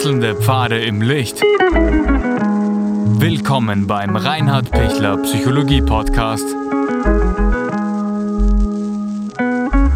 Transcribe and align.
Wechselnde 0.00 0.34
Pfade 0.34 0.82
im 0.82 1.02
Licht. 1.02 1.42
Willkommen 3.20 3.86
beim 3.86 4.16
Reinhard 4.16 4.70
Pichler 4.70 5.18
Psychologie 5.18 5.82
Podcast. 5.82 6.46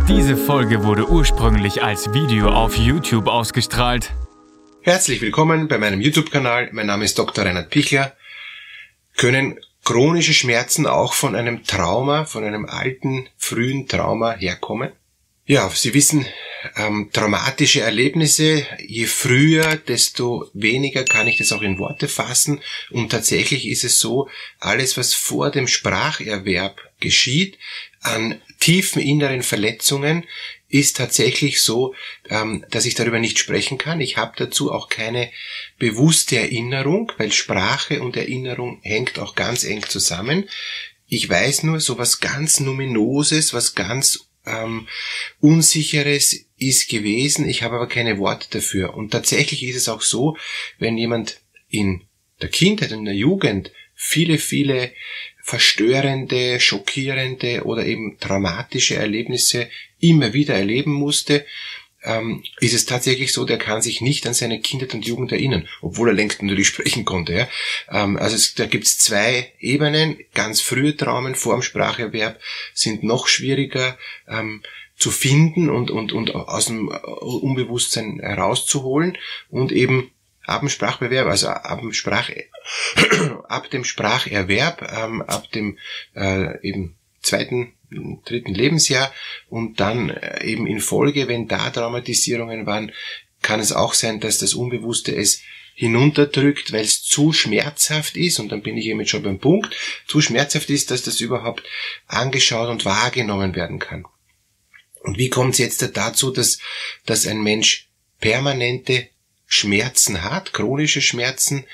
Diese 0.07 0.37
Folge 0.37 0.85
wurde 0.85 1.09
ursprünglich 1.09 1.83
als 1.83 2.13
Video 2.13 2.51
auf 2.51 2.77
YouTube 2.77 3.29
ausgestrahlt. 3.29 4.11
Herzlich 4.83 5.23
willkommen 5.23 5.69
bei 5.69 5.79
meinem 5.79 6.03
YouTube-Kanal. 6.03 6.69
Mein 6.73 6.89
Name 6.89 7.07
ist 7.07 7.19
Dr. 7.19 7.47
Reinhard 7.47 7.71
Pichler. 7.71 8.13
Können 9.17 9.59
chronische 9.85 10.35
Schmerzen 10.35 10.87
auch 10.87 11.15
von 11.15 11.35
einem 11.35 11.65
Trauma, 11.65 12.27
von 12.27 12.45
einem 12.45 12.67
alten, 12.67 13.27
frühen 13.39 13.89
Trauma 13.89 14.33
herkommen? 14.33 14.93
Ja, 15.47 15.67
Sie 15.71 15.95
wissen, 15.95 16.27
ähm, 16.77 17.11
traumatische 17.13 17.81
Erlebnisse, 17.81 18.67
je 18.87 19.07
früher, 19.07 19.77
desto 19.77 20.51
weniger 20.55 21.05
kann 21.05 21.29
ich 21.29 21.37
das 21.37 21.53
auch 21.53 21.63
in 21.63 21.79
Worte 21.79 22.09
fassen. 22.09 22.61
Und 22.91 23.11
tatsächlich 23.11 23.67
ist 23.67 23.85
es 23.85 23.99
so, 23.99 24.29
alles, 24.59 24.97
was 24.97 25.15
vor 25.15 25.51
dem 25.51 25.69
Spracherwerb 25.69 26.81
geschieht, 27.01 27.59
an 28.01 28.41
tiefen 28.61 29.01
inneren 29.03 29.43
Verletzungen, 29.43 30.25
ist 30.69 30.97
tatsächlich 30.97 31.63
so, 31.63 31.95
ähm, 32.29 32.65
dass 32.71 32.85
ich 32.85 32.95
darüber 32.95 33.21
nicht 33.21 33.39
sprechen 33.39 33.79
kann. 33.79 34.01
Ich 34.01 34.17
habe 34.17 34.33
dazu 34.37 34.73
auch 34.73 34.89
keine 34.89 35.31
bewusste 35.79 36.37
Erinnerung, 36.37 37.13
weil 37.17 37.31
Sprache 37.31 38.03
und 38.03 38.17
Erinnerung 38.17 38.81
hängt 38.83 39.21
auch 39.21 39.37
ganz 39.37 39.63
eng 39.63 39.85
zusammen. 39.89 40.49
Ich 41.07 41.29
weiß 41.29 41.63
nur 41.63 41.79
so 41.79 41.97
was 41.99 42.19
ganz 42.19 42.59
Numinoses, 42.59 43.55
was 43.55 43.77
ganz 43.77 44.27
ähm, 44.47 44.89
Unsicheres 45.41 46.47
ist 46.57 46.89
gewesen, 46.89 47.49
ich 47.49 47.63
habe 47.63 47.77
aber 47.77 47.89
keine 47.89 48.19
Worte 48.19 48.49
dafür. 48.51 48.95
Und 48.95 49.11
tatsächlich 49.11 49.63
ist 49.65 49.77
es 49.77 49.89
auch 49.89 50.03
so, 50.03 50.37
wenn 50.79 50.99
jemand 50.99 51.41
in 51.69 52.03
der 52.41 52.49
Kindheit 52.49 52.93
und 52.93 53.05
der 53.05 53.15
Jugend 53.15 53.73
viele, 53.95 54.39
viele 54.39 54.93
verstörende, 55.43 56.59
schockierende 56.59 57.65
oder 57.65 57.85
eben 57.85 58.19
traumatische 58.19 58.97
Erlebnisse 58.97 59.69
immer 60.01 60.33
wieder 60.33 60.55
erleben 60.55 60.93
musste, 60.93 61.45
ähm, 62.05 62.43
ist 62.61 62.75
es 62.75 62.87
tatsächlich 62.87 63.33
so, 63.33 63.45
der 63.45 63.59
kann 63.59 63.83
sich 63.83 64.01
nicht 64.01 64.27
an 64.27 64.35
seine 64.35 64.61
Kindheit 64.61 64.95
und 64.95 65.07
Jugend 65.07 65.33
erinnern, 65.33 65.69
obwohl 65.81 66.09
er 66.09 66.15
längst 66.15 66.43
natürlich 66.43 66.69
sprechen 66.75 67.05
konnte. 67.05 67.33
Ja? 67.33 67.49
Ähm, 67.91 68.17
also 68.17 68.37
es, 68.37 68.55
da 68.55 68.67
gibt's 68.67 68.99
zwei 68.99 69.53
Ebenen. 69.59 70.19
Ganz 70.35 70.61
frühe 70.61 70.97
Traumen 70.97 71.35
vor 71.35 71.55
dem 71.55 71.63
Spracherwerb 71.63 72.41
sind 72.75 73.03
noch 73.03 73.27
schwieriger 73.27 73.99
ähm, 74.29 74.63
zu 74.97 75.11
finden 75.11 75.71
und, 75.71 75.91
und, 75.91 76.13
und 76.13 76.35
aus 76.35 76.67
dem 76.67 76.89
Unbewusstsein 76.89 78.21
herauszuholen 78.21 79.19
und 79.51 79.73
eben 79.73 80.13
ab 80.47 80.61
dem 80.61 80.69
Sprachbewerb, 80.69 81.27
also 81.27 81.49
ab 81.49 81.81
dem 81.81 81.93
Sprach, 81.93 82.31
ab 83.49 83.71
dem 83.71 83.85
Spracherwerb, 83.85 84.89
ähm, 84.97 85.23
ab 85.23 85.51
dem 85.51 85.79
äh, 86.15 86.61
eben 86.67 86.97
zweiten 87.25 87.75
dritten 88.25 88.55
Lebensjahr 88.55 89.13
und 89.49 89.81
dann 89.81 90.11
äh, 90.11 90.45
eben 90.45 90.67
in 90.67 90.81
Folge, 90.81 91.29
wenn 91.29 91.49
da 91.49 91.71
Traumatisierungen 91.71 92.67
waren, 92.67 92.93
kann 93.43 93.61
es 93.61 93.73
auch 93.73 93.95
sein, 93.95 94.21
dass 94.21 94.39
das 94.39 94.55
Unbewusste 94.55 95.15
es 95.15 95.43
hinunterdrückt, 95.75 96.73
weil 96.73 96.85
es 96.85 97.03
zu 97.03 97.33
schmerzhaft 97.33 98.17
ist, 98.17 98.39
und 98.39 98.51
dann 98.51 98.63
bin 98.63 98.77
ich 98.77 98.87
eben 98.87 99.05
schon 99.07 99.23
beim 99.23 99.39
Punkt, 99.39 99.77
zu 100.07 100.21
schmerzhaft 100.21 100.71
ist, 100.71 100.91
dass 100.91 101.03
das 101.03 101.21
überhaupt 101.21 101.65
angeschaut 102.07 102.69
und 102.69 102.85
wahrgenommen 102.85 103.55
werden 103.55 103.81
kann. 103.81 104.05
Und 105.03 105.19
wie 105.19 105.29
kommt 105.29 105.55
es 105.55 105.59
jetzt 105.59 105.97
dazu, 105.97 106.31
dass, 106.31 106.59
dass 107.05 107.27
ein 107.27 107.43
Mensch 107.43 107.89
permanente 108.21 109.09
Schmerzen 109.47 110.23
hat, 110.23 110.53
chronische 110.53 111.03
Schmerzen, 111.03 111.65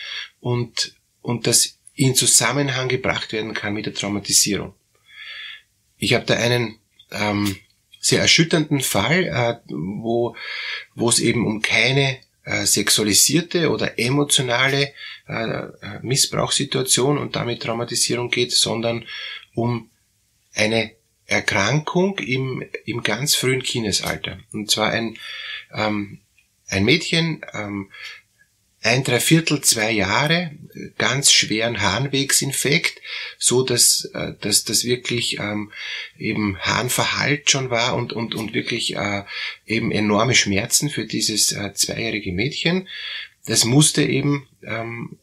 und, 0.41 0.95
und 1.20 1.47
das 1.47 1.79
in 1.95 2.14
Zusammenhang 2.14 2.89
gebracht 2.89 3.33
werden 3.33 3.53
kann 3.53 3.74
mit 3.74 3.86
der 3.86 3.95
Traumatisierung? 3.95 4.74
Ich 6.00 6.14
habe 6.14 6.24
da 6.24 6.34
einen 6.34 6.78
ähm, 7.12 7.56
sehr 8.00 8.20
erschütternden 8.20 8.80
Fall, 8.80 9.24
äh, 9.24 9.56
wo 9.68 10.34
wo 10.94 11.08
es 11.08 11.20
eben 11.20 11.46
um 11.46 11.62
keine 11.62 12.18
äh, 12.44 12.64
sexualisierte 12.64 13.70
oder 13.70 13.98
emotionale 13.98 14.92
äh, 15.28 15.68
Missbrauchssituation 16.02 17.18
und 17.18 17.36
damit 17.36 17.62
Traumatisierung 17.62 18.30
geht, 18.30 18.52
sondern 18.52 19.05
um 19.55 19.90
eine 20.55 20.92
Erkrankung 21.27 22.18
im, 22.18 22.64
im 22.86 23.02
ganz 23.02 23.36
frühen 23.36 23.62
Kindesalter. 23.62 24.38
Und 24.52 24.70
zwar 24.70 24.90
ein, 24.90 25.17
ähm, 25.72 26.18
ein 26.68 26.84
Mädchen, 26.84 27.44
ähm, 27.52 27.90
ein 28.83 29.05
Dreiviertel, 29.05 29.61
zwei 29.61 29.91
Jahre, 29.91 30.52
ganz 30.96 31.33
schweren 31.33 31.83
Harnwegsinfekt, 31.83 33.01
so 33.39 33.63
dass, 33.63 34.07
äh, 34.14 34.33
dass 34.41 34.64
das 34.64 34.85
wirklich 34.85 35.39
ähm, 35.39 35.73
eben 36.18 36.58
Harnverhalt 36.61 37.51
schon 37.51 37.70
war 37.70 37.95
und, 37.95 38.13
und, 38.13 38.35
und 38.35 38.55
wirklich 38.55 38.96
äh, 38.96 39.24
eben 39.67 39.92
enorme 39.92 40.35
Schmerzen 40.35 40.89
für 40.89 41.05
dieses 41.05 41.52
äh, 41.52 41.74
zweijährige 41.74 42.33
Mädchen. 42.33 42.89
Das 43.46 43.64
musste 43.64 44.02
eben 44.02 44.48
ähm, 44.63 45.18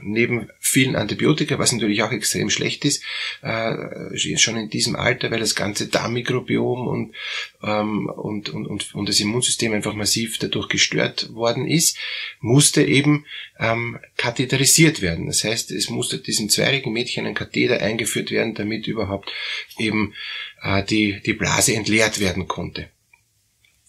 neben 0.00 0.48
vielen 0.58 0.96
Antibiotika, 0.96 1.58
was 1.58 1.72
natürlich 1.72 2.02
auch 2.02 2.12
extrem 2.12 2.50
schlecht 2.50 2.84
ist, 2.84 3.02
äh, 3.42 4.16
schon 4.38 4.56
in 4.56 4.70
diesem 4.70 4.96
Alter, 4.96 5.30
weil 5.30 5.40
das 5.40 5.54
ganze 5.54 5.88
Darmmikrobiom 5.88 6.86
und, 6.86 7.14
ähm, 7.62 8.08
und, 8.08 8.48
und, 8.48 8.66
und, 8.66 8.94
und 8.94 9.08
das 9.08 9.20
Immunsystem 9.20 9.72
einfach 9.72 9.94
massiv 9.94 10.38
dadurch 10.38 10.68
gestört 10.68 11.32
worden 11.34 11.66
ist, 11.68 11.98
musste 12.40 12.82
eben 12.82 13.26
ähm, 13.58 13.98
katheterisiert 14.16 15.02
werden. 15.02 15.26
Das 15.26 15.44
heißt, 15.44 15.70
es 15.70 15.90
musste 15.90 16.18
diesem 16.18 16.48
zweijährigen 16.48 16.92
Mädchen 16.92 17.26
ein 17.26 17.34
Katheter 17.34 17.80
eingeführt 17.80 18.30
werden, 18.30 18.54
damit 18.54 18.86
überhaupt 18.86 19.32
eben 19.78 20.14
äh, 20.62 20.82
die, 20.84 21.20
die 21.24 21.34
Blase 21.34 21.74
entleert 21.74 22.20
werden 22.20 22.48
konnte. 22.48 22.88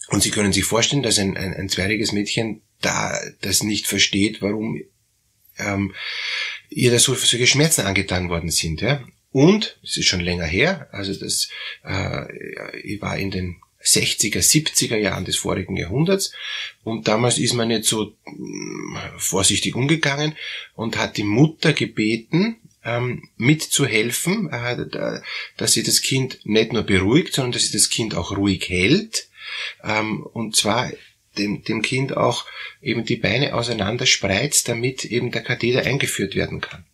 Und 0.08 0.22
Sie 0.22 0.30
können 0.30 0.52
sich 0.52 0.64
vorstellen, 0.64 1.02
dass 1.02 1.18
ein, 1.18 1.36
ein, 1.36 1.54
ein 1.54 1.68
zweijähriges 1.68 2.12
Mädchen 2.12 2.62
da 2.80 3.18
das 3.40 3.62
nicht 3.62 3.86
versteht, 3.86 4.40
warum 4.40 4.80
ähm, 5.58 5.94
ihr 6.70 6.98
solche 6.98 7.46
Schmerzen 7.46 7.82
angetan 7.82 8.28
worden 8.28 8.50
sind. 8.50 8.80
Ja? 8.80 9.04
Und, 9.32 9.78
es 9.82 9.96
ist 9.96 10.06
schon 10.06 10.20
länger 10.20 10.46
her, 10.46 10.88
also 10.92 11.14
das 11.14 11.48
äh, 11.84 12.78
ich 12.82 13.00
war 13.02 13.18
in 13.18 13.30
den 13.30 13.56
60er, 13.82 14.38
70er 14.38 14.96
Jahren 14.96 15.24
des 15.24 15.36
vorigen 15.36 15.76
Jahrhunderts 15.76 16.32
und 16.82 17.08
damals 17.08 17.38
ist 17.38 17.54
man 17.54 17.68
nicht 17.68 17.84
so 17.84 18.16
mm, 18.24 18.96
vorsichtig 19.16 19.76
umgegangen 19.76 20.34
und 20.74 20.96
hat 20.96 21.16
die 21.16 21.24
Mutter 21.24 21.72
gebeten, 21.72 22.56
ähm, 22.84 23.28
mitzuhelfen, 23.36 24.50
äh, 24.50 25.20
dass 25.56 25.72
sie 25.72 25.82
das 25.82 26.02
Kind 26.02 26.40
nicht 26.44 26.72
nur 26.72 26.82
beruhigt, 26.82 27.34
sondern 27.34 27.52
dass 27.52 27.66
sie 27.66 27.72
das 27.72 27.90
Kind 27.90 28.14
auch 28.14 28.36
ruhig 28.36 28.68
hält. 28.68 29.28
Ähm, 29.84 30.22
und 30.22 30.56
zwar 30.56 30.90
dem, 31.38 31.62
dem 31.62 31.82
Kind 31.82 32.16
auch 32.16 32.46
eben 32.82 33.04
die 33.04 33.16
Beine 33.16 33.54
auseinander 33.54 34.06
spreizt, 34.06 34.68
damit 34.68 35.04
eben 35.04 35.30
der 35.30 35.42
Katheter 35.42 35.82
eingeführt 35.82 36.34
werden 36.34 36.60
kann. 36.60 36.84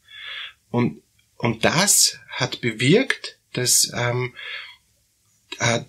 Und, 0.71 1.03
und 1.37 1.65
das 1.65 2.19
hat 2.29 2.61
bewirkt, 2.61 3.39
dass 3.53 3.93
ähm, 3.95 4.35
äh, 5.59 5.81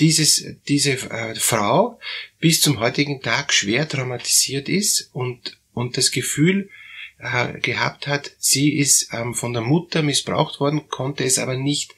dieses, 0.00 0.44
diese 0.68 0.92
äh, 0.92 1.34
Frau 1.34 2.00
bis 2.38 2.60
zum 2.60 2.80
heutigen 2.80 3.20
Tag 3.20 3.52
schwer 3.52 3.88
traumatisiert 3.88 4.68
ist 4.68 5.10
und, 5.12 5.58
und 5.72 5.96
das 5.96 6.10
Gefühl 6.10 6.70
äh, 7.22 7.60
gehabt 7.60 8.08
hat, 8.08 8.32
sie 8.38 8.76
ist 8.76 9.10
ähm, 9.12 9.34
von 9.34 9.52
der 9.52 9.62
Mutter 9.62 10.02
missbraucht 10.02 10.58
worden, 10.58 10.88
konnte 10.88 11.22
es 11.22 11.38
aber 11.38 11.56
nicht, 11.56 11.94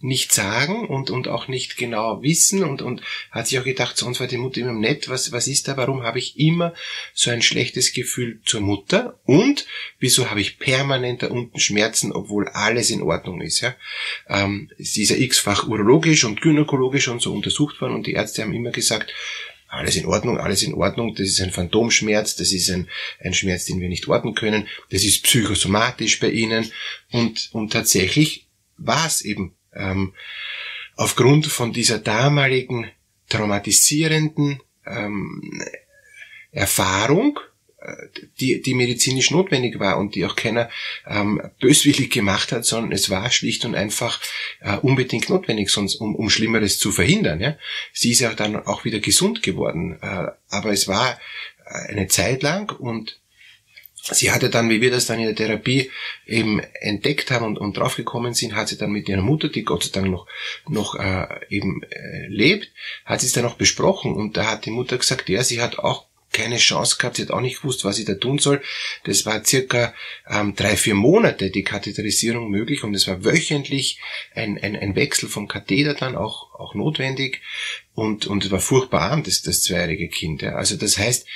nicht 0.00 0.32
sagen 0.32 0.88
und, 0.88 1.10
und 1.10 1.28
auch 1.28 1.46
nicht 1.46 1.76
genau 1.76 2.22
wissen 2.22 2.64
und, 2.64 2.82
und 2.82 3.00
hat 3.30 3.46
sich 3.46 3.58
auch 3.60 3.64
gedacht, 3.64 3.96
sonst 3.96 4.18
war 4.18 4.26
die 4.26 4.36
Mutter 4.36 4.60
immer 4.60 4.72
nett, 4.72 5.08
was, 5.08 5.30
was 5.30 5.46
ist 5.46 5.68
da, 5.68 5.76
warum 5.76 6.02
habe 6.02 6.18
ich 6.18 6.38
immer 6.40 6.74
so 7.14 7.30
ein 7.30 7.40
schlechtes 7.40 7.92
Gefühl 7.92 8.40
zur 8.44 8.62
Mutter 8.62 9.18
und 9.24 9.64
wieso 10.00 10.28
habe 10.28 10.40
ich 10.40 10.58
permanent 10.58 11.22
da 11.22 11.28
unten 11.28 11.60
Schmerzen, 11.60 12.10
obwohl 12.10 12.48
alles 12.48 12.90
in 12.90 13.02
Ordnung 13.02 13.42
ist. 13.42 13.60
Ja? 13.60 13.76
Ähm, 14.28 14.70
ist 14.76 14.96
ja 14.96 15.16
x-fach 15.16 15.68
urologisch 15.68 16.24
und 16.24 16.40
gynäkologisch 16.40 17.06
und 17.06 17.22
so 17.22 17.32
untersucht 17.32 17.80
worden 17.80 17.94
und 17.94 18.08
die 18.08 18.14
Ärzte 18.14 18.42
haben 18.42 18.52
immer 18.52 18.70
gesagt, 18.70 19.14
alles 19.74 19.96
in 19.96 20.06
Ordnung, 20.06 20.38
alles 20.38 20.62
in 20.62 20.74
Ordnung, 20.74 21.14
das 21.14 21.28
ist 21.28 21.40
ein 21.40 21.50
Phantomschmerz, 21.50 22.36
das 22.36 22.52
ist 22.52 22.70
ein, 22.70 22.88
ein 23.20 23.34
Schmerz, 23.34 23.64
den 23.64 23.80
wir 23.80 23.88
nicht 23.88 24.08
orten 24.08 24.34
können, 24.34 24.68
das 24.90 25.04
ist 25.04 25.24
psychosomatisch 25.24 26.20
bei 26.20 26.30
Ihnen. 26.30 26.70
Und, 27.10 27.50
und 27.52 27.72
tatsächlich 27.72 28.46
war 28.76 29.06
es 29.06 29.22
eben 29.22 29.54
ähm, 29.74 30.14
aufgrund 30.96 31.46
von 31.46 31.72
dieser 31.72 31.98
damaligen 31.98 32.90
traumatisierenden 33.28 34.60
ähm, 34.86 35.62
Erfahrung, 36.52 37.40
die, 38.40 38.62
die 38.62 38.74
medizinisch 38.74 39.30
notwendig 39.30 39.78
war 39.78 39.98
und 39.98 40.14
die 40.14 40.24
auch 40.24 40.36
keiner 40.36 40.70
ähm, 41.06 41.40
böswillig 41.60 42.10
gemacht 42.10 42.52
hat, 42.52 42.64
sondern 42.64 42.92
es 42.92 43.10
war 43.10 43.30
schlicht 43.30 43.64
und 43.64 43.74
einfach 43.74 44.20
äh, 44.60 44.76
unbedingt 44.76 45.28
notwendig, 45.28 45.70
sonst 45.70 45.96
um, 45.96 46.14
um 46.14 46.30
Schlimmeres 46.30 46.78
zu 46.78 46.92
verhindern. 46.92 47.40
Ja? 47.40 47.56
Sie 47.92 48.10
ist 48.10 48.20
ja 48.20 48.32
dann 48.32 48.56
auch 48.56 48.84
wieder 48.84 49.00
gesund 49.00 49.42
geworden, 49.42 49.98
äh, 50.00 50.26
aber 50.48 50.72
es 50.72 50.88
war 50.88 51.18
eine 51.66 52.08
Zeit 52.08 52.42
lang 52.42 52.70
und 52.78 53.18
Sie 54.12 54.30
hatte 54.30 54.50
dann, 54.50 54.68
wie 54.68 54.82
wir 54.82 54.90
das 54.90 55.06
dann 55.06 55.18
in 55.18 55.24
der 55.24 55.34
Therapie 55.34 55.90
eben 56.26 56.60
entdeckt 56.80 57.30
haben 57.30 57.46
und, 57.46 57.58
und 57.58 57.78
draufgekommen 57.78 58.34
sind, 58.34 58.54
hat 58.54 58.68
sie 58.68 58.76
dann 58.76 58.90
mit 58.90 59.08
ihrer 59.08 59.22
Mutter, 59.22 59.48
die 59.48 59.64
Gott 59.64 59.84
sei 59.84 59.90
Dank 59.92 60.10
noch, 60.10 60.26
noch 60.68 60.94
äh, 60.96 61.26
eben 61.48 61.82
äh, 61.84 62.26
lebt, 62.26 62.70
hat 63.06 63.22
sie 63.22 63.28
es 63.28 63.32
dann 63.32 63.46
auch 63.46 63.54
besprochen 63.54 64.12
und 64.12 64.36
da 64.36 64.50
hat 64.50 64.66
die 64.66 64.72
Mutter 64.72 64.98
gesagt, 64.98 65.30
ja, 65.30 65.42
sie 65.42 65.62
hat 65.62 65.78
auch 65.78 66.04
keine 66.34 66.58
Chance 66.58 66.96
gehabt, 66.98 67.16
sie 67.16 67.22
hat 67.22 67.30
auch 67.30 67.40
nicht 67.40 67.62
gewusst, 67.62 67.84
was 67.84 67.96
sie 67.96 68.04
da 68.04 68.14
tun 68.14 68.38
soll. 68.38 68.60
Das 69.04 69.24
war 69.24 69.42
circa 69.44 69.94
ähm, 70.28 70.54
drei, 70.54 70.76
vier 70.76 70.94
Monate 70.94 71.50
die 71.50 71.62
Katheterisierung 71.62 72.50
möglich 72.50 72.84
und 72.84 72.92
es 72.94 73.08
war 73.08 73.24
wöchentlich 73.24 74.00
ein, 74.34 74.58
ein, 74.62 74.76
ein 74.76 74.96
Wechsel 74.96 75.28
vom 75.28 75.48
Katheter 75.48 75.94
dann 75.94 76.16
auch, 76.16 76.52
auch 76.58 76.74
notwendig 76.74 77.40
und, 77.94 78.26
und 78.26 78.44
es 78.44 78.50
war 78.50 78.60
furchtbar 78.60 79.02
arm, 79.12 79.22
das, 79.22 79.42
das 79.42 79.62
zweijährige 79.62 80.08
Kind. 80.08 80.42
Ja. 80.42 80.56
Also 80.56 80.76
das 80.76 80.98
heißt, 80.98 81.26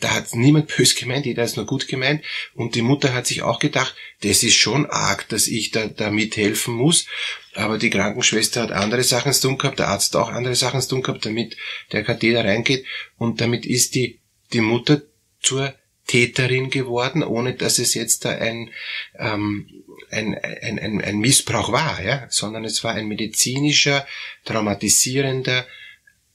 da 0.00 0.14
hat 0.14 0.34
niemand 0.34 0.68
bös 0.76 0.94
gemeint, 0.94 1.26
jeder 1.26 1.42
ist 1.42 1.56
nur 1.56 1.66
gut 1.66 1.88
gemeint 1.88 2.24
und 2.54 2.76
die 2.76 2.82
Mutter 2.82 3.12
hat 3.12 3.26
sich 3.26 3.42
auch 3.42 3.58
gedacht, 3.58 3.94
das 4.22 4.44
ist 4.44 4.54
schon 4.54 4.86
arg, 4.86 5.28
dass 5.28 5.48
ich 5.48 5.72
da, 5.72 5.88
da 5.88 6.10
mithelfen 6.10 6.74
muss. 6.74 7.06
Aber 7.54 7.78
die 7.78 7.90
Krankenschwester 7.90 8.62
hat 8.62 8.72
andere 8.72 9.02
Sachen 9.02 9.32
zu 9.32 9.48
tun 9.48 9.58
gehabt, 9.58 9.80
der 9.80 9.88
Arzt 9.88 10.14
auch 10.14 10.28
andere 10.28 10.54
Sachen 10.54 10.80
zu 10.80 10.90
tun 10.90 11.02
gehabt, 11.02 11.26
damit 11.26 11.56
der 11.90 12.04
Katheter 12.04 12.44
reingeht 12.44 12.86
und 13.18 13.40
damit 13.40 13.66
ist 13.66 13.94
die 13.94 14.20
die 14.52 14.60
Mutter 14.60 15.02
zur 15.40 15.74
Täterin 16.06 16.70
geworden, 16.70 17.22
ohne 17.22 17.54
dass 17.54 17.78
es 17.78 17.94
jetzt 17.94 18.24
da 18.24 18.30
ein, 18.30 18.70
ähm, 19.18 19.68
ein, 20.10 20.34
ein, 20.34 20.78
ein, 20.78 21.00
ein 21.02 21.18
Missbrauch 21.18 21.72
war, 21.72 22.02
ja, 22.02 22.26
sondern 22.30 22.64
es 22.64 22.84
war 22.84 22.94
ein 22.94 23.08
medizinischer, 23.08 24.06
traumatisierender, 24.44 25.66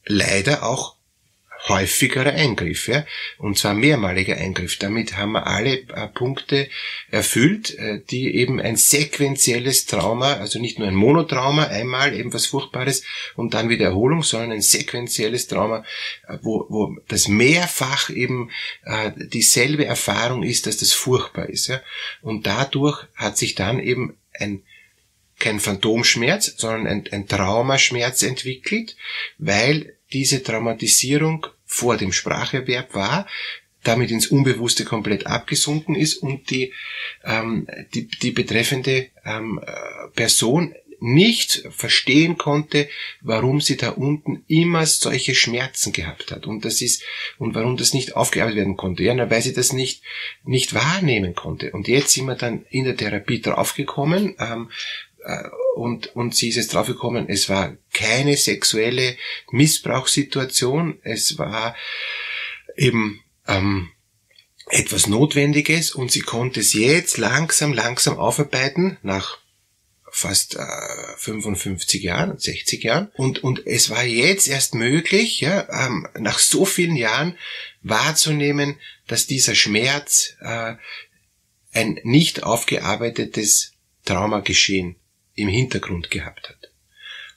leider 0.05 0.63
auch 0.63 0.97
häufigerer 1.67 2.33
Eingriff, 2.33 2.87
ja, 2.87 3.05
und 3.37 3.57
zwar 3.57 3.73
mehrmaliger 3.73 4.35
Eingriff. 4.35 4.77
Damit 4.77 5.17
haben 5.17 5.33
wir 5.33 5.47
alle 5.47 5.79
äh, 5.79 6.07
Punkte 6.07 6.69
erfüllt, 7.09 7.77
äh, 7.77 8.01
die 8.09 8.35
eben 8.35 8.59
ein 8.59 8.75
sequenzielles 8.77 9.85
Trauma, 9.85 10.33
also 10.33 10.59
nicht 10.59 10.79
nur 10.79 10.87
ein 10.87 10.95
Monotrauma, 10.95 11.65
einmal 11.65 12.13
eben 12.13 12.33
was 12.33 12.47
Furchtbares 12.47 13.03
und 13.35 13.53
dann 13.53 13.69
wieder 13.69 13.85
Erholung, 13.85 14.23
sondern 14.23 14.51
ein 14.51 14.61
sequenzielles 14.61 15.47
Trauma, 15.47 15.83
äh, 16.27 16.37
wo, 16.41 16.65
wo 16.69 16.95
das 17.07 17.27
mehrfach 17.27 18.09
eben 18.09 18.49
dieselbe 19.15 19.85
Erfahrung 19.85 20.43
ist, 20.43 20.65
dass 20.65 20.77
das 20.77 20.91
furchtbar 20.91 21.49
ist, 21.49 21.67
ja, 21.67 21.81
und 22.21 22.47
dadurch 22.47 23.05
hat 23.15 23.37
sich 23.37 23.55
dann 23.55 23.79
eben 23.79 24.17
ein 24.33 24.63
kein 25.41 25.59
Phantomschmerz, 25.59 26.53
sondern 26.57 26.87
ein, 26.87 27.03
ein 27.11 27.27
Traumaschmerz 27.27 28.21
entwickelt, 28.21 28.95
weil 29.37 29.95
diese 30.13 30.43
Traumatisierung 30.43 31.47
vor 31.65 31.97
dem 31.97 32.11
Spracherwerb 32.11 32.93
war, 32.93 33.27
damit 33.83 34.11
ins 34.11 34.27
Unbewusste 34.27 34.85
komplett 34.85 35.25
abgesunken 35.25 35.95
ist 35.95 36.15
und 36.15 36.49
die, 36.49 36.73
ähm, 37.23 37.67
die, 37.93 38.07
die 38.07 38.31
betreffende 38.31 39.07
ähm, 39.25 39.59
äh, 39.65 40.07
Person 40.15 40.75
nicht 41.01 41.67
verstehen 41.71 42.37
konnte, 42.37 42.87
warum 43.21 43.59
sie 43.59 43.75
da 43.75 43.89
unten 43.89 44.43
immer 44.47 44.85
solche 44.85 45.33
Schmerzen 45.33 45.93
gehabt 45.93 46.31
hat 46.31 46.45
und 46.45 46.63
das 46.63 46.79
ist 46.81 47.03
und 47.39 47.55
warum 47.55 47.75
das 47.75 47.95
nicht 47.95 48.15
aufgearbeitet 48.15 48.57
werden 48.59 48.77
konnte. 48.77 49.03
Ja, 49.03 49.29
weil 49.29 49.41
sie 49.41 49.53
das 49.53 49.73
nicht 49.73 50.03
nicht 50.43 50.75
wahrnehmen 50.75 51.33
konnte. 51.33 51.71
Und 51.71 51.87
jetzt 51.87 52.11
sind 52.13 52.27
wir 52.27 52.35
dann 52.35 52.65
in 52.69 52.83
der 52.83 52.95
Therapie 52.95 53.41
draufgekommen, 53.41 54.35
ähm, 54.37 54.69
äh, 54.69 55.10
und, 55.75 56.15
und 56.15 56.35
sie 56.35 56.49
ist 56.49 56.55
jetzt 56.55 56.73
draufgekommen, 56.73 57.29
es 57.29 57.49
war 57.49 57.75
keine 57.93 58.37
sexuelle 58.37 59.17
Missbrauchssituation, 59.51 60.99
es 61.03 61.37
war 61.37 61.75
eben 62.75 63.21
ähm, 63.47 63.89
etwas 64.69 65.07
Notwendiges 65.07 65.91
und 65.91 66.11
sie 66.11 66.21
konnte 66.21 66.59
es 66.59 66.73
jetzt 66.73 67.17
langsam, 67.17 67.73
langsam 67.73 68.17
aufarbeiten 68.17 68.97
nach 69.01 69.39
fast 70.11 70.55
äh, 70.55 71.17
55 71.17 72.03
Jahren, 72.03 72.37
60 72.37 72.83
Jahren. 72.83 73.11
Und 73.15 73.43
und 73.43 73.65
es 73.65 73.89
war 73.89 74.03
jetzt 74.03 74.47
erst 74.47 74.75
möglich, 74.75 75.39
ja, 75.39 75.67
ähm, 75.71 76.07
nach 76.19 76.39
so 76.39 76.65
vielen 76.65 76.95
Jahren 76.95 77.37
wahrzunehmen, 77.81 78.77
dass 79.07 79.27
dieser 79.27 79.55
Schmerz 79.55 80.35
äh, 80.41 80.75
ein 81.73 81.99
nicht 82.03 82.43
aufgearbeitetes 82.43 83.71
Trauma 84.03 84.41
geschehen 84.41 84.97
im 85.41 85.49
Hintergrund 85.49 86.09
gehabt 86.11 86.49
hat. 86.49 86.71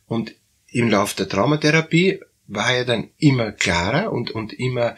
Und 0.07 0.35
im 0.69 0.91
Lauf 0.91 1.15
der 1.15 1.29
Traumatherapie 1.29 2.21
war 2.47 2.75
er 2.75 2.85
dann 2.85 3.11
immer 3.19 3.53
klarer 3.53 4.13
und, 4.13 4.31
und 4.31 4.53
immer, 4.53 4.97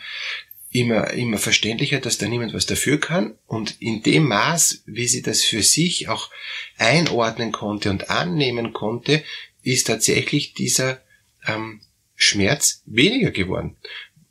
immer, 0.70 1.11
immer 1.11 1.38
verständlicher, 1.38 2.00
dass 2.00 2.19
da 2.19 2.26
niemand 2.26 2.55
was 2.55 2.67
dafür 2.67 2.99
kann. 2.99 3.38
Und 3.47 3.81
in 3.81 4.03
dem 4.03 4.29
Maß, 4.29 4.82
wie 4.87 5.06
sie 5.06 5.23
das 5.23 5.43
für 5.44 5.62
sich 5.62 6.08
auch 6.08 6.31
einordnen 6.76 7.53
konnte 7.53 7.91
und 7.91 8.11
annehmen 8.11 8.73
konnte, 8.73 9.23
ist 9.62 9.87
tatsächlich 9.87 10.55
dieser 10.55 11.00
ähm, 11.47 11.81
Schmerz 12.14 12.82
weniger 12.87 13.31
geworden. 13.31 13.76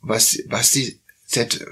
Was, 0.00 0.42
was 0.46 0.72
sie 0.72 1.00
seit 1.24 1.64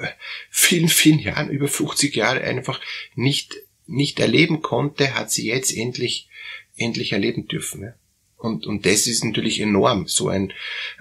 vielen, 0.51 0.89
vielen 0.89 1.19
Jahren, 1.19 1.51
über 1.51 1.69
50 1.69 2.15
Jahre 2.15 2.43
einfach 2.43 2.81
nicht, 3.15 3.55
nicht 3.87 4.19
erleben 4.19 4.62
konnte, 4.62 5.15
hat 5.15 5.31
sie 5.31 5.47
jetzt 5.47 5.75
endlich 5.77 6.29
endlich 6.76 7.12
erleben 7.12 7.47
dürfen. 7.47 7.82
Ja? 7.82 7.94
Und, 8.37 8.67
und 8.67 8.85
das 8.85 9.06
ist 9.06 9.25
natürlich 9.25 9.61
enorm, 9.61 10.06
so 10.06 10.29
ein 10.29 10.53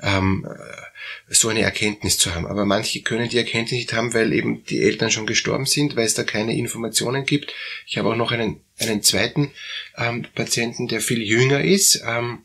ähm, 0.02 0.48
äh, 0.48 0.84
so 1.28 1.50
eine 1.50 1.62
Erkenntnis 1.62 2.18
zu 2.18 2.34
haben. 2.34 2.46
Aber 2.46 2.66
manche 2.66 3.02
können 3.02 3.30
die 3.30 3.38
Erkenntnis 3.38 3.80
nicht 3.80 3.94
haben, 3.94 4.14
weil 4.14 4.34
eben 4.34 4.64
die 4.66 4.82
Eltern 4.82 5.12
schon 5.12 5.26
gestorben 5.26 5.66
sind, 5.66 5.96
weil 5.96 6.06
es 6.06 6.14
da 6.14 6.24
keine 6.24 6.56
Informationen 6.56 7.26
gibt. 7.26 7.54
Ich 7.86 7.98
habe 7.98 8.10
auch 8.10 8.16
noch 8.16 8.32
einen, 8.32 8.62
einen 8.80 9.02
zweiten 9.04 9.52
ähm, 9.98 10.26
Patienten, 10.36 10.88
der 10.88 11.02
viel 11.02 11.22
jünger 11.22 11.64
ist, 11.64 12.04
ähm, 12.06 12.40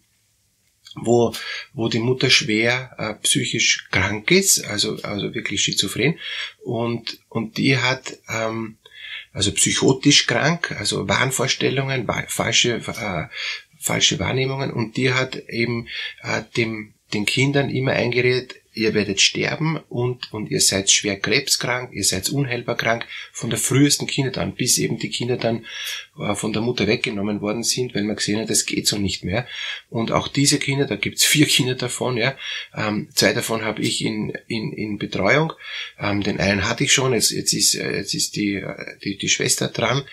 wo, 0.94 1.32
wo 1.74 1.88
die 1.88 2.00
Mutter 2.00 2.30
schwer 2.30 2.94
äh, 2.98 3.14
psychisch 3.22 3.88
krank 3.90 4.30
ist, 4.30 4.64
also, 4.64 4.96
also 5.02 5.34
wirklich 5.34 5.62
schizophren. 5.62 6.18
Und, 6.64 7.20
und 7.28 7.56
die 7.58 7.78
hat 7.78 8.18
ähm, 8.28 8.78
also 9.32 9.52
psychotisch 9.52 10.26
krank, 10.26 10.74
also 10.78 11.08
Wahnvorstellungen, 11.08 12.08
falsche, 12.28 12.76
äh, 12.76 13.26
falsche 13.78 14.18
Wahrnehmungen. 14.18 14.72
Und 14.72 14.96
die 14.96 15.12
hat 15.12 15.36
eben 15.36 15.88
äh, 16.22 16.42
dem, 16.56 16.94
den 17.12 17.26
Kindern 17.26 17.70
immer 17.70 17.92
eingeredet, 17.92 18.56
ihr 18.78 18.94
werdet 18.94 19.20
sterben 19.20 19.78
und, 19.88 20.32
und 20.32 20.50
ihr 20.50 20.60
seid 20.60 20.90
schwer 20.90 21.18
krebskrank, 21.18 21.92
ihr 21.92 22.04
seid 22.04 22.30
unheilbar 22.30 22.76
krank, 22.76 23.06
von 23.32 23.50
der 23.50 23.58
frühesten 23.58 24.06
Kinder 24.06 24.40
an, 24.40 24.54
bis 24.54 24.78
eben 24.78 24.98
die 24.98 25.10
Kinder 25.10 25.36
dann 25.36 25.66
äh, 26.18 26.34
von 26.34 26.52
der 26.52 26.62
Mutter 26.62 26.86
weggenommen 26.86 27.40
worden 27.40 27.64
sind, 27.64 27.94
weil 27.94 28.04
man 28.04 28.16
gesehen 28.16 28.40
hat, 28.40 28.50
das 28.50 28.66
geht 28.66 28.86
so 28.86 28.96
nicht 28.96 29.24
mehr. 29.24 29.46
Und 29.90 30.12
auch 30.12 30.28
diese 30.28 30.58
Kinder, 30.58 30.86
da 30.86 30.96
gibt's 30.96 31.24
vier 31.24 31.46
Kinder 31.46 31.74
davon, 31.74 32.16
ja, 32.16 32.36
ähm, 32.74 33.08
zwei 33.14 33.32
davon 33.32 33.62
habe 33.62 33.82
ich 33.82 34.04
in, 34.04 34.32
in, 34.46 34.72
in 34.72 34.98
Betreuung, 34.98 35.52
ähm, 35.98 36.22
den 36.22 36.38
einen 36.38 36.68
hatte 36.68 36.84
ich 36.84 36.92
schon, 36.92 37.12
jetzt, 37.12 37.32
jetzt 37.32 37.52
ist, 37.52 37.74
äh, 37.74 37.96
jetzt 37.96 38.14
ist 38.14 38.36
die, 38.36 38.54
äh, 38.54 38.98
die, 39.02 39.18
die 39.18 39.28
Schwester 39.28 39.68
dran, 39.68 40.04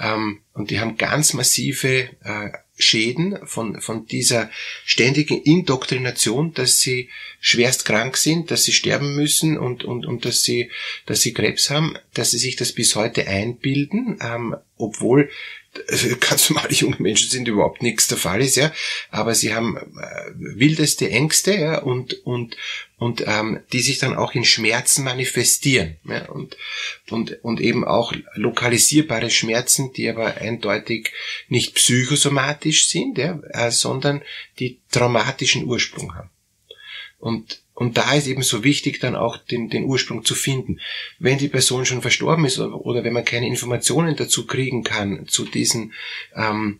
ähm, 0.00 0.40
und 0.54 0.70
die 0.70 0.80
haben 0.80 0.96
ganz 0.96 1.34
massive 1.34 2.08
äh, 2.22 2.50
Schäden 2.76 3.38
von, 3.46 3.80
von 3.80 4.06
dieser 4.06 4.50
ständigen 4.84 5.40
Indoktrination, 5.40 6.54
dass 6.54 6.80
sie 6.80 7.08
schwerst 7.40 7.84
krank 7.84 8.13
sind, 8.16 8.50
dass 8.50 8.64
sie 8.64 8.72
sterben 8.72 9.14
müssen 9.14 9.58
und, 9.58 9.84
und, 9.84 10.06
und 10.06 10.24
dass 10.24 10.42
sie, 10.42 10.70
dass 11.06 11.20
sie 11.20 11.32
Krebs 11.32 11.70
haben, 11.70 11.96
dass 12.14 12.30
sie 12.30 12.38
sich 12.38 12.56
das 12.56 12.72
bis 12.72 12.96
heute 12.96 13.26
einbilden, 13.26 14.18
ähm, 14.20 14.56
obwohl 14.76 15.30
ganz 16.20 16.50
normale 16.50 16.72
junge 16.72 16.96
Menschen 16.98 17.30
sind 17.30 17.48
überhaupt 17.48 17.82
nichts 17.82 18.06
der 18.06 18.18
Fall 18.18 18.40
ist, 18.42 18.56
ja, 18.56 18.72
aber 19.10 19.34
sie 19.34 19.54
haben 19.54 19.76
äh, 19.76 20.32
wildeste 20.34 21.10
Ängste, 21.10 21.54
ja, 21.54 21.78
und 21.78 22.14
und 22.24 22.56
und 22.96 23.24
ähm, 23.26 23.60
die 23.72 23.80
sich 23.80 23.98
dann 23.98 24.14
auch 24.14 24.34
in 24.34 24.44
Schmerzen 24.44 25.04
manifestieren, 25.04 25.96
ja, 26.04 26.28
und 26.28 26.56
und 27.10 27.42
und 27.42 27.60
eben 27.60 27.84
auch 27.84 28.12
lokalisierbare 28.34 29.30
Schmerzen, 29.30 29.92
die 29.92 30.08
aber 30.08 30.36
eindeutig 30.36 31.12
nicht 31.48 31.74
psychosomatisch 31.74 32.88
sind, 32.88 33.18
ja, 33.18 33.40
äh, 33.50 33.70
sondern 33.70 34.22
die 34.58 34.80
traumatischen 34.90 35.64
Ursprung 35.64 36.14
haben. 36.14 36.30
Und 37.18 37.63
und 37.74 37.96
da 37.96 38.14
ist 38.14 38.28
eben 38.28 38.42
so 38.42 38.62
wichtig, 38.62 39.00
dann 39.00 39.16
auch 39.16 39.36
den, 39.36 39.68
den 39.68 39.84
Ursprung 39.84 40.24
zu 40.24 40.36
finden. 40.36 40.80
Wenn 41.18 41.38
die 41.38 41.48
Person 41.48 41.84
schon 41.84 42.02
verstorben 42.02 42.44
ist 42.44 42.60
oder 42.60 43.02
wenn 43.02 43.12
man 43.12 43.24
keine 43.24 43.48
Informationen 43.48 44.14
dazu 44.14 44.46
kriegen 44.46 44.84
kann 44.84 45.26
zu 45.26 45.44
diesen 45.44 45.92
ähm, 46.36 46.78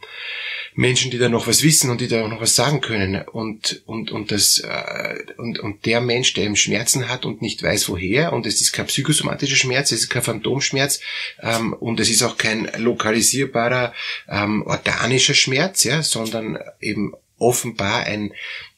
Menschen, 0.75 1.11
die 1.11 1.19
da 1.19 1.29
noch 1.29 1.49
was 1.49 1.65
wissen 1.65 1.91
und 1.91 2.01
die 2.01 2.07
da 2.07 2.27
noch 2.29 2.41
was 2.41 2.55
sagen 2.55 2.81
können 2.81 3.23
und 3.23 3.83
und 3.87 4.13
und 4.13 4.31
das 4.31 4.61
äh, 4.61 5.17
und 5.37 5.59
und 5.59 5.85
der 5.85 6.01
Mensch, 6.01 6.33
der 6.35 6.45
eben 6.45 6.57
Schmerzen 6.57 7.09
hat 7.09 7.25
und 7.27 7.43
nicht 7.43 7.63
weiß 7.63 7.89
woher 7.89 8.33
und 8.33 8.47
es 8.47 8.61
ist 8.61 8.73
kein 8.73 8.87
psychosomatischer 8.87 9.57
Schmerz, 9.57 9.91
es 9.91 10.03
ist 10.03 10.11
kein 10.11 10.23
Phantomschmerz 10.23 11.01
ähm, 11.41 11.73
und 11.73 11.99
es 11.99 12.09
ist 12.09 12.23
auch 12.23 12.37
kein 12.37 12.71
lokalisierbarer 12.79 13.93
ähm, 14.29 14.63
organischer 14.63 15.35
Schmerz, 15.35 15.83
ja, 15.83 16.03
sondern 16.03 16.59
eben 16.81 17.15
offenbar 17.45 18.05
ein 18.05 18.33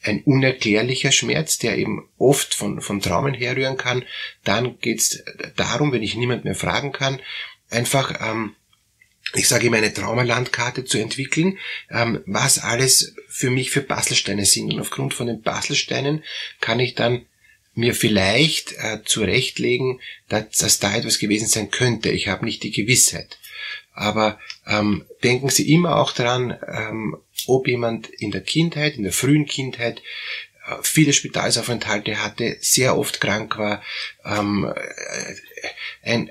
ein 0.06 0.22
unerklärlicher 0.22 1.12
Schmerz, 1.12 1.58
der 1.58 1.76
eben 1.78 2.08
oft 2.18 2.54
von, 2.54 2.80
von 2.80 3.00
Traumen 3.00 3.34
herrühren 3.34 3.76
kann. 3.76 4.04
Dann 4.44 4.78
geht 4.80 5.00
es 5.00 5.24
darum, 5.56 5.92
wenn 5.92 6.02
ich 6.02 6.14
niemand 6.14 6.44
mehr 6.44 6.54
fragen 6.54 6.92
kann, 6.92 7.20
einfach, 7.70 8.20
ähm, 8.20 8.54
ich 9.34 9.48
sage 9.48 9.66
immer, 9.66 9.78
eine 9.78 9.92
Traumalandkarte 9.92 10.84
zu 10.84 10.98
entwickeln, 10.98 11.58
ähm, 11.90 12.22
was 12.26 12.58
alles 12.58 13.14
für 13.28 13.50
mich 13.50 13.70
für 13.70 13.80
Bastelsteine 13.80 14.46
sind. 14.46 14.72
Und 14.72 14.80
aufgrund 14.80 15.14
von 15.14 15.26
den 15.26 15.42
Bastelsteinen 15.42 16.22
kann 16.60 16.80
ich 16.80 16.94
dann 16.94 17.26
mir 17.74 17.94
vielleicht 17.94 18.72
äh, 18.78 19.02
zurechtlegen, 19.04 20.00
dass, 20.28 20.50
dass 20.50 20.78
da 20.78 20.96
etwas 20.96 21.18
gewesen 21.18 21.48
sein 21.48 21.70
könnte. 21.70 22.10
Ich 22.10 22.28
habe 22.28 22.44
nicht 22.44 22.62
die 22.62 22.70
Gewissheit. 22.70 23.38
Aber 23.96 24.38
ähm, 24.66 25.06
denken 25.24 25.48
Sie 25.48 25.72
immer 25.72 25.96
auch 25.96 26.12
daran, 26.12 26.56
ähm, 26.68 27.16
ob 27.46 27.66
jemand 27.66 28.08
in 28.08 28.30
der 28.30 28.42
Kindheit, 28.42 28.96
in 28.96 29.04
der 29.04 29.12
frühen 29.12 29.46
Kindheit, 29.46 30.02
äh, 30.66 30.74
viele 30.82 31.14
Spitalsaufenthalte 31.14 32.22
hatte, 32.22 32.58
sehr 32.60 32.98
oft 32.98 33.22
krank 33.22 33.56
war, 33.56 33.82
ähm, 34.24 34.70
äh, 34.74 36.10
ein 36.10 36.30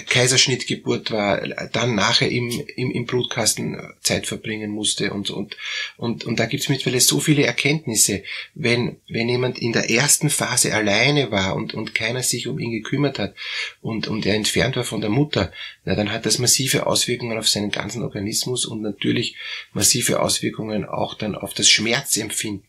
Kaiserschnittgeburt 0.00 1.10
war, 1.10 1.40
dann 1.72 1.94
nachher 1.94 2.30
im, 2.30 2.50
im, 2.76 2.90
im 2.90 3.06
Blutkasten 3.06 3.76
Zeit 4.00 4.26
verbringen 4.26 4.70
musste 4.70 5.12
und, 5.12 5.30
und, 5.30 5.56
und, 5.96 6.24
und 6.24 6.40
da 6.40 6.46
gibt's 6.46 6.68
mittlerweile 6.68 7.00
so 7.00 7.20
viele 7.20 7.44
Erkenntnisse. 7.44 8.22
Wenn, 8.54 8.96
wenn 9.08 9.28
jemand 9.28 9.58
in 9.58 9.72
der 9.72 9.90
ersten 9.90 10.30
Phase 10.30 10.74
alleine 10.74 11.30
war 11.30 11.54
und, 11.56 11.74
und 11.74 11.94
keiner 11.94 12.22
sich 12.22 12.48
um 12.48 12.58
ihn 12.58 12.70
gekümmert 12.70 13.18
hat 13.18 13.34
und, 13.80 14.08
und 14.08 14.24
er 14.24 14.34
entfernt 14.34 14.76
war 14.76 14.84
von 14.84 15.00
der 15.00 15.10
Mutter, 15.10 15.52
na, 15.84 15.94
dann 15.94 16.10
hat 16.10 16.26
das 16.26 16.38
massive 16.38 16.86
Auswirkungen 16.86 17.38
auf 17.38 17.48
seinen 17.48 17.70
ganzen 17.70 18.02
Organismus 18.02 18.64
und 18.64 18.80
natürlich 18.80 19.36
massive 19.72 20.20
Auswirkungen 20.20 20.84
auch 20.84 21.14
dann 21.14 21.34
auf 21.34 21.54
das 21.54 21.68
Schmerzempfinden. 21.68 22.66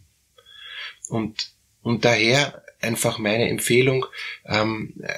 Und, 1.10 1.52
und 1.82 2.06
daher 2.06 2.63
einfach 2.84 3.18
meine 3.18 3.50
Empfehlung, 3.50 4.06
ähm, 4.46 4.94
äh, 5.02 5.14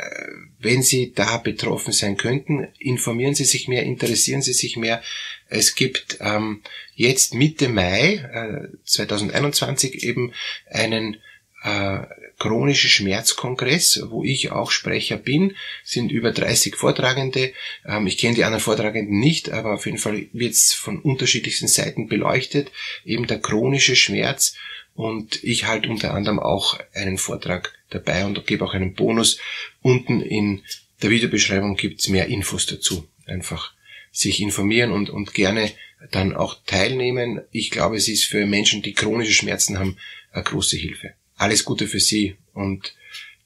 wenn 0.60 0.82
Sie 0.82 1.14
da 1.14 1.38
betroffen 1.38 1.92
sein 1.92 2.18
könnten, 2.18 2.68
informieren 2.80 3.36
Sie 3.36 3.46
sich 3.46 3.68
mehr, 3.68 3.84
interessieren 3.84 4.42
Sie 4.42 4.54
sich 4.54 4.78
mehr. 4.78 5.02
Es 5.48 5.76
gibt 5.76 6.18
ähm, 6.22 6.62
jetzt 6.96 7.34
Mitte 7.34 7.70
Mai 7.70 8.16
äh, 8.16 8.78
2021 8.86 10.04
eben 10.04 10.34
einen 10.70 11.18
äh, 11.64 12.00
chronischen 12.38 12.90
Schmerzkongress, 12.90 14.04
wo 14.10 14.24
ich 14.24 14.52
auch 14.52 14.72
Sprecher 14.72 15.18
bin, 15.18 15.56
sind 15.84 16.12
über 16.12 16.32
30 16.32 16.76
Vortragende. 16.76 17.54
Ähm, 17.86 18.08
ich 18.08 18.18
kenne 18.18 18.36
die 18.36 18.44
anderen 18.44 18.64
Vortragenden 18.64 19.20
nicht, 19.20 19.50
aber 19.50 19.74
auf 19.74 19.86
jeden 19.86 19.98
Fall 19.98 20.28
wird 20.34 20.54
es 20.54 20.74
von 20.74 21.00
unterschiedlichsten 21.00 21.68
Seiten 21.68 22.08
beleuchtet, 22.08 22.72
eben 23.06 23.28
der 23.28 23.40
chronische 23.40 23.96
Schmerz 23.96 24.56
und 24.96 25.44
ich 25.44 25.68
halte 25.68 25.90
unter 25.90 26.14
anderem 26.14 26.40
auch 26.40 26.80
einen 26.94 27.18
Vortrag 27.18 27.74
dabei 27.90 28.26
und 28.26 28.48
gebe 28.48 28.66
auch 28.66 28.74
einen 28.74 28.94
Bonus. 28.94 29.40
Unten 29.82 30.22
in 30.22 30.64
der 31.02 31.10
Videobeschreibung 31.10 31.76
gibt's 31.76 32.08
mehr 32.08 32.28
Infos 32.28 32.66
dazu. 32.66 33.08
Einfach 33.26 33.74
sich 34.12 34.40
informieren 34.40 34.92
und, 34.92 35.10
und 35.10 35.34
gerne 35.34 35.72
dann 36.12 36.34
auch 36.34 36.56
teilnehmen. 36.66 37.42
Ich 37.52 37.72
glaube, 37.72 37.98
es 37.98 38.08
ist 38.08 38.24
für 38.24 38.46
Menschen, 38.46 38.82
die 38.82 38.94
chronische 38.94 39.34
Schmerzen 39.34 39.78
haben, 39.78 39.98
eine 40.32 40.44
große 40.44 40.78
Hilfe. 40.78 41.14
Alles 41.36 41.66
Gute 41.66 41.88
für 41.88 42.00
Sie 42.00 42.38
und 42.54 42.96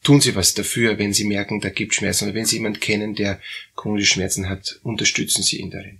tun 0.03 0.22
Sie 0.22 0.36
was 0.36 0.53
dafür, 0.53 1.00
wenn 1.00 1.13
Sie 1.13 1.24
merken, 1.24 1.62
da 1.62 1.70
gibt 1.70 1.96
Schmerzen 1.96 2.25
oder 2.25 2.36
wenn 2.36 2.46
Sie 2.46 2.58
jemanden 2.58 2.79
kennen, 2.79 3.15
der 3.15 3.41
chronische 3.75 4.13
Schmerzen 4.13 4.48
hat, 4.48 4.79
unterstützen 4.84 5.41
Sie 5.41 5.58
ihn 5.58 5.72
darin. 5.72 6.00